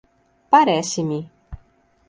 [0.49, 1.19] Parece-me